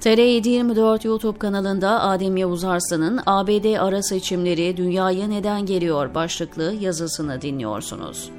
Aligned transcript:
TR724 0.00 1.06
YouTube 1.06 1.38
kanalında 1.38 2.02
Adem 2.02 2.36
Yavuz 2.36 2.64
Arslan'ın 2.64 3.20
ABD 3.26 3.78
ara 3.78 4.02
seçimleri 4.02 4.76
dünyaya 4.76 5.28
neden 5.28 5.66
geliyor 5.66 6.14
başlıklı 6.14 6.74
yazısını 6.80 7.42
dinliyorsunuz. 7.42 8.30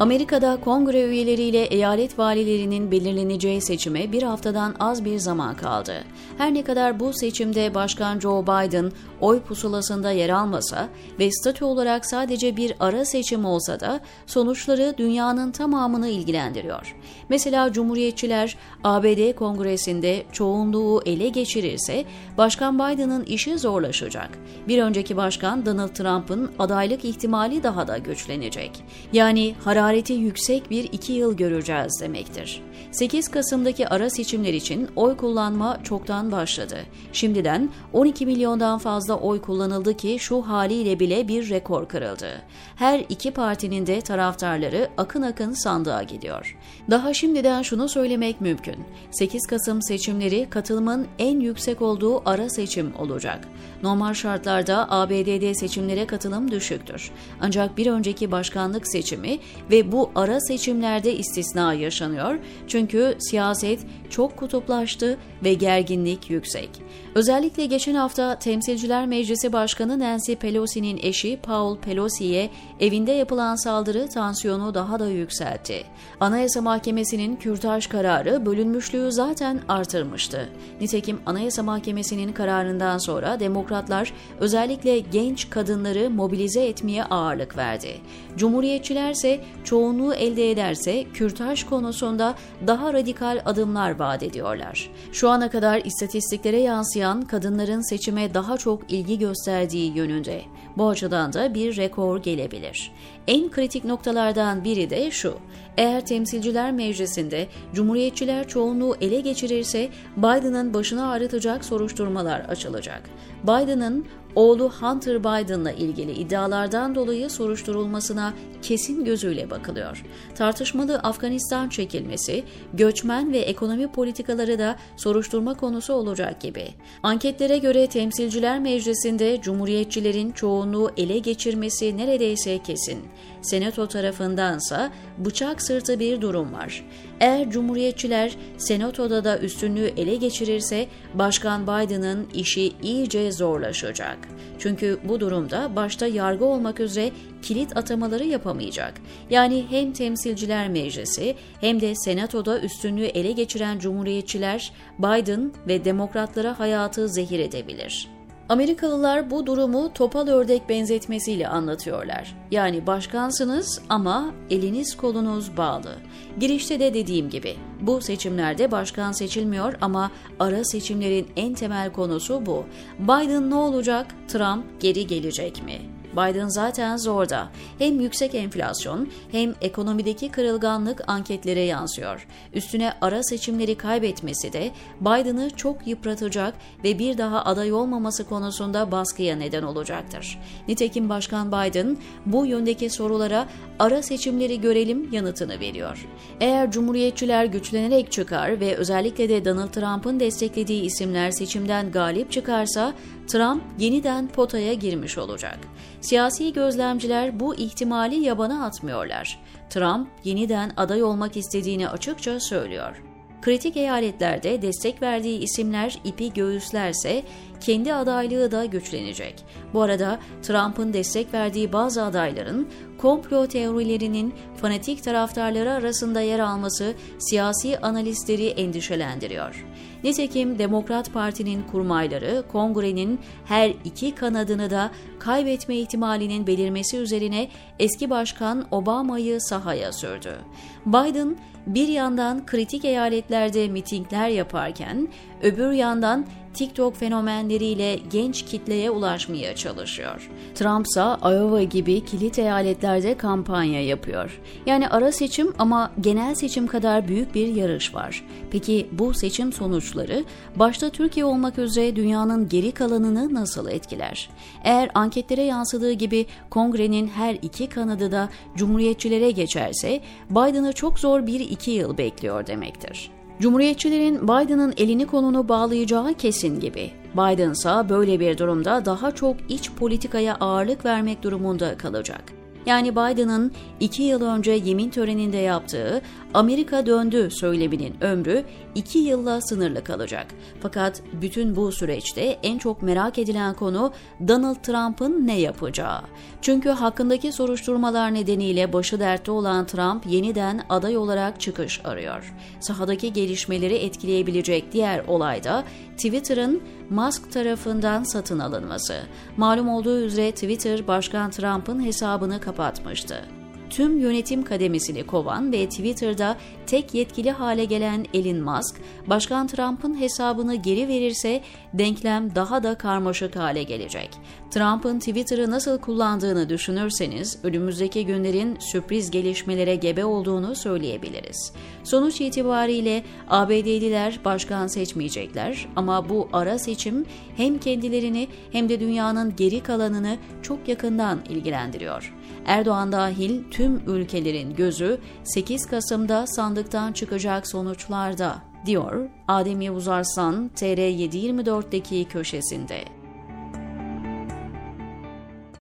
Amerika'da 0.00 0.58
kongre 0.64 1.04
üyeleriyle 1.04 1.64
eyalet 1.64 2.18
valilerinin 2.18 2.90
belirleneceği 2.90 3.60
seçime 3.60 4.12
bir 4.12 4.22
haftadan 4.22 4.74
az 4.80 5.04
bir 5.04 5.18
zaman 5.18 5.56
kaldı. 5.56 6.04
Her 6.38 6.54
ne 6.54 6.64
kadar 6.64 7.00
bu 7.00 7.12
seçimde 7.12 7.74
Başkan 7.74 8.20
Joe 8.20 8.42
Biden 8.42 8.92
oy 9.20 9.40
pusulasında 9.40 10.10
yer 10.10 10.28
almasa 10.28 10.88
ve 11.18 11.30
statü 11.30 11.64
olarak 11.64 12.06
sadece 12.06 12.56
bir 12.56 12.74
ara 12.80 13.04
seçim 13.04 13.44
olsa 13.44 13.80
da 13.80 14.00
sonuçları 14.26 14.94
dünyanın 14.98 15.52
tamamını 15.52 16.08
ilgilendiriyor. 16.08 16.96
Mesela 17.28 17.72
Cumhuriyetçiler 17.72 18.56
ABD 18.84 19.34
Kongresi'nde 19.34 20.22
çoğunluğu 20.32 21.02
ele 21.06 21.28
geçirirse 21.28 22.04
Başkan 22.38 22.78
Biden'ın 22.78 23.24
işi 23.24 23.58
zorlaşacak. 23.58 24.30
Bir 24.68 24.82
önceki 24.82 25.16
başkan 25.16 25.66
Donald 25.66 25.88
Trump'ın 25.88 26.50
adaylık 26.58 27.04
ihtimali 27.04 27.62
daha 27.62 27.88
da 27.88 27.98
güçlenecek. 27.98 28.84
Yani 29.12 29.54
harareti 29.90 30.12
yüksek 30.12 30.70
bir 30.70 30.84
iki 30.84 31.12
yıl 31.12 31.36
göreceğiz 31.36 32.00
demektir. 32.00 32.62
8 32.90 33.28
Kasım'daki 33.28 33.88
ara 33.88 34.10
seçimler 34.10 34.54
için 34.54 34.88
oy 34.96 35.16
kullanma 35.16 35.78
çoktan 35.82 36.32
başladı. 36.32 36.78
Şimdiden 37.12 37.70
12 37.92 38.26
milyondan 38.26 38.78
fazla 38.78 39.14
oy 39.14 39.40
kullanıldı 39.40 39.96
ki 39.96 40.16
şu 40.20 40.42
haliyle 40.42 41.00
bile 41.00 41.28
bir 41.28 41.50
rekor 41.50 41.88
kırıldı. 41.88 42.42
Her 42.76 43.04
iki 43.08 43.30
partinin 43.30 43.86
de 43.86 44.00
taraftarları 44.00 44.88
akın 44.96 45.22
akın 45.22 45.52
sandığa 45.52 46.02
gidiyor. 46.02 46.56
Daha 46.90 47.14
şimdiden 47.14 47.62
şunu 47.62 47.88
söylemek 47.88 48.40
mümkün. 48.40 48.76
8 49.10 49.46
Kasım 49.46 49.82
seçimleri 49.82 50.50
katılımın 50.50 51.06
en 51.18 51.40
yüksek 51.40 51.82
olduğu 51.82 52.28
ara 52.28 52.50
seçim 52.50 52.92
olacak. 52.98 53.48
Normal 53.82 54.14
şartlarda 54.14 54.90
ABD'de 54.90 55.54
seçimlere 55.54 56.06
katılım 56.06 56.50
düşüktür. 56.50 57.10
Ancak 57.40 57.76
bir 57.76 57.86
önceki 57.86 58.30
başkanlık 58.32 58.88
seçimi 58.88 59.38
ve 59.70 59.92
bu 59.92 60.10
ara 60.14 60.40
seçimlerde 60.40 61.16
istisna 61.16 61.74
yaşanıyor 61.74 62.38
çünkü 62.70 63.16
siyaset 63.18 63.80
çok 64.10 64.36
kutuplaştı 64.36 65.18
ve 65.44 65.54
gerginlik 65.54 66.30
yüksek. 66.30 66.70
Özellikle 67.14 67.66
geçen 67.66 67.94
hafta 67.94 68.38
Temsilciler 68.38 69.06
Meclisi 69.06 69.52
Başkanı 69.52 69.98
Nancy 69.98 70.32
Pelosi'nin 70.34 71.00
eşi 71.02 71.38
Paul 71.42 71.78
Pelosi'ye 71.78 72.50
evinde 72.80 73.12
yapılan 73.12 73.56
saldırı 73.56 74.08
tansiyonu 74.08 74.74
daha 74.74 74.98
da 75.00 75.06
yükseltti. 75.06 75.84
Anayasa 76.20 76.60
Mahkemesi'nin 76.60 77.36
kürtaj 77.36 77.86
kararı 77.86 78.46
bölünmüşlüğü 78.46 79.12
zaten 79.12 79.60
artırmıştı. 79.68 80.48
Nitekim 80.80 81.20
Anayasa 81.26 81.62
Mahkemesi'nin 81.62 82.32
kararından 82.32 82.98
sonra 82.98 83.40
demokratlar 83.40 84.12
özellikle 84.40 84.98
genç 84.98 85.50
kadınları 85.50 86.10
mobilize 86.10 86.66
etmeye 86.66 87.04
ağırlık 87.04 87.56
verdi. 87.56 87.94
Cumhuriyetçiler 88.36 89.10
ise 89.10 89.40
çoğunluğu 89.64 90.14
elde 90.14 90.50
ederse 90.50 91.04
kürtaj 91.14 91.64
konusunda 91.64 92.34
daha 92.66 92.92
radikal 92.92 93.42
adımlar 93.44 93.98
vaat 93.98 94.22
ediyorlar. 94.22 94.90
Şu 95.12 95.28
ana 95.28 95.50
kadar 95.50 95.82
istatistiklere 95.84 96.60
yansıyan 96.60 97.22
kadınların 97.22 97.88
seçime 97.88 98.34
daha 98.34 98.58
çok 98.58 98.92
ilgi 98.92 99.18
gösterdiği 99.18 99.96
yönünde. 99.96 100.42
Bu 100.76 100.88
açıdan 100.88 101.32
da 101.32 101.54
bir 101.54 101.76
rekor 101.76 102.22
gelebilir. 102.22 102.92
En 103.26 103.50
kritik 103.50 103.84
noktalardan 103.84 104.64
biri 104.64 104.90
de 104.90 105.10
şu. 105.10 105.34
Eğer 105.76 106.06
Temsilciler 106.06 106.72
Meclisi'nde 106.72 107.48
Cumhuriyetçiler 107.74 108.48
çoğunluğu 108.48 108.96
ele 109.00 109.20
geçirirse 109.20 109.88
Biden'ın 110.16 110.74
başını 110.74 111.08
ağrıtacak 111.10 111.64
soruşturmalar 111.64 112.40
açılacak. 112.40 113.02
Biden'ın 113.42 114.06
oğlu 114.34 114.70
Hunter 114.70 115.20
Biden'la 115.20 115.72
ilgili 115.72 116.12
iddialardan 116.12 116.94
dolayı 116.94 117.30
soruşturulmasına 117.30 118.34
kesin 118.62 119.04
gözüyle 119.04 119.50
bakılıyor. 119.50 120.04
Tartışmalı 120.34 120.98
Afganistan 120.98 121.68
çekilmesi, 121.68 122.44
göçmen 122.74 123.32
ve 123.32 123.38
ekonomi 123.38 123.92
politikaları 123.92 124.58
da 124.58 124.76
soruşturma 124.96 125.54
konusu 125.54 125.92
olacak 125.92 126.40
gibi. 126.40 126.68
Anketlere 127.02 127.58
göre 127.58 127.86
Temsilciler 127.86 128.60
Meclisi'nde 128.60 129.40
Cumhuriyetçilerin 129.40 130.32
çoğunluğu 130.32 130.90
ele 130.96 131.18
geçirmesi 131.18 131.96
neredeyse 131.96 132.58
kesin. 132.62 132.98
Senato 133.42 133.86
tarafındansa 133.86 134.90
bıçak 135.18 135.62
sırtı 135.62 136.00
bir 136.00 136.20
durum 136.20 136.52
var. 136.52 136.84
Eğer 137.20 137.50
Cumhuriyetçiler 137.50 138.36
Senato'da 138.58 139.24
da 139.24 139.38
üstünlüğü 139.38 139.92
ele 139.96 140.16
geçirirse 140.16 140.86
Başkan 141.14 141.62
Biden'ın 141.62 142.28
işi 142.34 142.72
iyice 142.82 143.32
zorlaşacak. 143.32 144.19
Çünkü 144.58 144.98
bu 145.04 145.20
durumda 145.20 145.76
başta 145.76 146.06
yargı 146.06 146.44
olmak 146.44 146.80
üzere 146.80 147.10
kilit 147.42 147.76
atamaları 147.76 148.24
yapamayacak. 148.24 148.94
Yani 149.30 149.64
hem 149.70 149.92
Temsilciler 149.92 150.68
Meclisi 150.68 151.36
hem 151.60 151.80
de 151.80 151.94
Senato'da 151.94 152.60
üstünlüğü 152.60 153.04
ele 153.04 153.32
geçiren 153.32 153.78
Cumhuriyetçiler 153.78 154.72
Biden 154.98 155.52
ve 155.68 155.84
demokratlara 155.84 156.58
hayatı 156.58 157.08
zehir 157.08 157.38
edebilir. 157.38 158.19
Amerikalılar 158.50 159.30
bu 159.30 159.46
durumu 159.46 159.92
topal 159.92 160.28
ördek 160.28 160.68
benzetmesiyle 160.68 161.48
anlatıyorlar. 161.48 162.36
Yani 162.50 162.86
başkansınız 162.86 163.82
ama 163.88 164.34
eliniz 164.50 164.96
kolunuz 164.96 165.56
bağlı. 165.56 165.96
Girişte 166.40 166.80
de 166.80 166.94
dediğim 166.94 167.30
gibi 167.30 167.56
bu 167.80 168.00
seçimlerde 168.00 168.70
başkan 168.70 169.12
seçilmiyor 169.12 169.74
ama 169.80 170.10
ara 170.38 170.64
seçimlerin 170.64 171.26
en 171.36 171.54
temel 171.54 171.92
konusu 171.92 172.46
bu. 172.46 172.64
Biden 172.98 173.50
ne 173.50 173.54
olacak? 173.54 174.06
Trump 174.28 174.80
geri 174.80 175.06
gelecek 175.06 175.62
mi? 175.64 175.99
Biden 176.12 176.48
zaten 176.48 176.96
zorda. 176.96 177.48
Hem 177.78 178.00
yüksek 178.00 178.34
enflasyon 178.34 179.08
hem 179.32 179.54
ekonomideki 179.60 180.28
kırılganlık 180.28 181.02
anketlere 181.06 181.60
yansıyor. 181.60 182.26
Üstüne 182.54 182.92
ara 183.00 183.22
seçimleri 183.22 183.74
kaybetmesi 183.74 184.52
de 184.52 184.70
Biden'ı 185.00 185.50
çok 185.50 185.86
yıpratacak 185.86 186.54
ve 186.84 186.98
bir 186.98 187.18
daha 187.18 187.44
aday 187.44 187.72
olmaması 187.72 188.24
konusunda 188.28 188.92
baskıya 188.92 189.36
neden 189.36 189.62
olacaktır. 189.62 190.38
Nitekim 190.68 191.08
Başkan 191.08 191.48
Biden 191.48 191.96
bu 192.26 192.46
yöndeki 192.46 192.90
sorulara 192.90 193.46
ara 193.78 194.02
seçimleri 194.02 194.60
görelim 194.60 195.12
yanıtını 195.12 195.60
veriyor. 195.60 196.08
Eğer 196.40 196.70
Cumhuriyetçiler 196.70 197.44
güçlenerek 197.44 198.12
çıkar 198.12 198.60
ve 198.60 198.76
özellikle 198.76 199.28
de 199.28 199.44
Donald 199.44 199.68
Trump'ın 199.68 200.20
desteklediği 200.20 200.82
isimler 200.82 201.30
seçimden 201.30 201.90
galip 201.90 202.32
çıkarsa 202.32 202.94
Trump 203.32 203.62
yeniden 203.78 204.28
potaya 204.28 204.74
girmiş 204.74 205.18
olacak. 205.18 205.58
Siyasi 206.00 206.52
gözlemciler 206.52 207.40
bu 207.40 207.54
ihtimali 207.54 208.16
yabana 208.16 208.64
atmıyorlar. 208.64 209.40
Trump 209.70 210.08
yeniden 210.24 210.72
aday 210.76 211.02
olmak 211.02 211.36
istediğini 211.36 211.88
açıkça 211.88 212.40
söylüyor. 212.40 213.02
Kritik 213.42 213.76
eyaletlerde 213.76 214.62
destek 214.62 215.02
verdiği 215.02 215.38
isimler 215.38 215.98
ipi 216.04 216.32
göğüslerse 216.32 217.22
kendi 217.60 217.94
adaylığı 217.94 218.50
da 218.50 218.64
güçlenecek. 218.64 219.44
Bu 219.74 219.82
arada 219.82 220.18
Trump'ın 220.42 220.92
destek 220.92 221.34
verdiği 221.34 221.72
bazı 221.72 222.04
adayların 222.04 222.68
komplo 222.98 223.46
teorilerinin 223.46 224.34
fanatik 224.56 225.04
taraftarları 225.04 225.72
arasında 225.72 226.20
yer 226.20 226.38
alması 226.38 226.94
siyasi 227.18 227.78
analistleri 227.78 228.46
endişelendiriyor. 228.46 229.66
Nitekim 230.04 230.58
Demokrat 230.58 231.12
Parti'nin 231.12 231.62
kurmayları 231.62 232.42
kongrenin 232.52 233.20
her 233.44 233.72
iki 233.84 234.14
kanadını 234.14 234.70
da 234.70 234.90
kaybetme 235.18 235.76
ihtimalinin 235.76 236.46
belirmesi 236.46 236.96
üzerine 236.96 237.48
eski 237.78 238.10
başkan 238.10 238.66
Obama'yı 238.70 239.40
sahaya 239.40 239.92
sürdü. 239.92 240.38
Biden 240.86 241.36
bir 241.66 241.88
yandan 241.88 242.46
kritik 242.46 242.84
eyaletlerde 242.84 243.68
mitingler 243.68 244.28
yaparken 244.28 245.08
öbür 245.42 245.72
yandan 245.72 246.26
TikTok 246.54 246.96
fenomenleriyle 246.96 247.98
genç 248.10 248.44
kitleye 248.44 248.90
ulaşmaya 248.90 249.56
çalışıyor. 249.56 250.30
Trump 250.54 250.86
ise 250.86 251.00
Iowa 251.00 251.62
gibi 251.62 252.04
kilit 252.04 252.38
eyaletlerde 252.38 253.16
kampanya 253.16 253.84
yapıyor. 253.84 254.40
Yani 254.66 254.88
ara 254.88 255.12
seçim 255.12 255.54
ama 255.58 255.90
genel 256.00 256.34
seçim 256.34 256.66
kadar 256.66 257.08
büyük 257.08 257.34
bir 257.34 257.48
yarış 257.48 257.94
var. 257.94 258.24
Peki 258.50 258.88
bu 258.92 259.14
seçim 259.14 259.52
sonuçları 259.52 260.24
başta 260.56 260.90
Türkiye 260.90 261.24
olmak 261.24 261.58
üzere 261.58 261.96
dünyanın 261.96 262.48
geri 262.48 262.72
kalanını 262.72 263.34
nasıl 263.34 263.68
etkiler? 263.68 264.30
Eğer 264.64 264.90
anketlere 264.94 265.42
yansıdığı 265.42 265.92
gibi 265.92 266.26
kongrenin 266.50 267.08
her 267.08 267.34
iki 267.42 267.66
kanadı 267.66 268.12
da 268.12 268.28
cumhuriyetçilere 268.56 269.30
geçerse 269.30 270.00
Biden'ı 270.30 270.72
çok 270.72 270.98
zor 270.98 271.26
bir 271.26 271.40
iki 271.40 271.70
yıl 271.70 271.98
bekliyor 271.98 272.46
demektir. 272.46 273.19
Cumhuriyetçilerin 273.40 274.22
Biden'ın 274.28 274.74
elini 274.76 275.06
kolunu 275.06 275.48
bağlayacağı 275.48 276.14
kesin 276.14 276.60
gibi. 276.60 276.90
Biden 277.14 277.50
ise 277.50 277.88
böyle 277.88 278.20
bir 278.20 278.38
durumda 278.38 278.84
daha 278.84 279.10
çok 279.10 279.36
iç 279.48 279.70
politikaya 279.72 280.36
ağırlık 280.40 280.84
vermek 280.84 281.22
durumunda 281.22 281.76
kalacak. 281.76 282.39
Yani 282.66 282.92
Biden'ın 282.92 283.52
iki 283.80 284.02
yıl 284.02 284.22
önce 284.22 284.52
yemin 284.52 284.90
töreninde 284.90 285.36
yaptığı 285.36 286.02
Amerika 286.34 286.86
döndü 286.86 287.28
söyleminin 287.30 287.94
ömrü 288.00 288.44
iki 288.74 288.98
yılla 288.98 289.40
sınırlı 289.40 289.84
kalacak. 289.84 290.26
Fakat 290.60 291.02
bütün 291.22 291.56
bu 291.56 291.72
süreçte 291.72 292.38
en 292.42 292.58
çok 292.58 292.82
merak 292.82 293.18
edilen 293.18 293.54
konu 293.54 293.92
Donald 294.28 294.56
Trump'ın 294.62 295.26
ne 295.26 295.40
yapacağı. 295.40 296.00
Çünkü 296.42 296.68
hakkındaki 296.68 297.32
soruşturmalar 297.32 298.14
nedeniyle 298.14 298.72
başı 298.72 299.00
dertte 299.00 299.30
olan 299.30 299.66
Trump 299.66 300.06
yeniden 300.06 300.60
aday 300.68 300.96
olarak 300.96 301.40
çıkış 301.40 301.80
arıyor. 301.84 302.34
Sahadaki 302.60 303.12
gelişmeleri 303.12 303.74
etkileyebilecek 303.74 304.72
diğer 304.72 305.04
olay 305.06 305.44
da 305.44 305.64
Twitter'ın 305.96 306.62
Musk 306.90 307.32
tarafından 307.32 308.02
satın 308.02 308.38
alınması. 308.38 309.02
Malum 309.36 309.68
olduğu 309.68 310.00
üzere 310.00 310.32
Twitter 310.32 310.86
Başkan 310.86 311.30
Trump'ın 311.30 311.84
hesabını 311.84 312.40
kapatmıştı 312.40 313.39
tüm 313.70 313.98
yönetim 313.98 314.42
kademesini 314.42 315.06
kovan 315.06 315.52
ve 315.52 315.68
Twitter'da 315.68 316.36
tek 316.66 316.94
yetkili 316.94 317.30
hale 317.30 317.64
gelen 317.64 318.06
Elon 318.14 318.40
Musk, 318.40 318.76
Başkan 319.06 319.46
Trump'ın 319.46 320.00
hesabını 320.00 320.54
geri 320.54 320.88
verirse 320.88 321.42
denklem 321.74 322.34
daha 322.34 322.62
da 322.62 322.74
karmaşık 322.74 323.36
hale 323.36 323.62
gelecek. 323.62 324.10
Trump'ın 324.50 324.98
Twitter'ı 324.98 325.50
nasıl 325.50 325.78
kullandığını 325.78 326.48
düşünürseniz 326.48 327.38
önümüzdeki 327.42 328.06
günlerin 328.06 328.56
sürpriz 328.60 329.10
gelişmelere 329.10 329.74
gebe 329.74 330.04
olduğunu 330.04 330.54
söyleyebiliriz. 330.54 331.52
Sonuç 331.84 332.20
itibariyle 332.20 333.02
ABD'liler 333.28 334.20
başkan 334.24 334.66
seçmeyecekler 334.66 335.68
ama 335.76 336.08
bu 336.08 336.28
ara 336.32 336.58
seçim 336.58 337.06
hem 337.36 337.58
kendilerini 337.58 338.28
hem 338.52 338.68
de 338.68 338.80
dünyanın 338.80 339.36
geri 339.36 339.60
kalanını 339.60 340.16
çok 340.42 340.68
yakından 340.68 341.20
ilgilendiriyor. 341.28 342.19
Erdoğan 342.46 342.92
dahil 342.92 343.42
tüm 343.50 343.82
ülkelerin 343.86 344.54
gözü 344.54 344.98
8 345.24 345.66
Kasım'da 345.66 346.26
sandıktan 346.26 346.92
çıkacak 346.92 347.46
sonuçlarda, 347.46 348.42
diyor 348.66 349.08
Adem 349.28 349.60
Yavuz 349.60 349.88
Arslan 349.88 350.50
TR724'deki 350.56 352.04
köşesinde. 352.04 352.99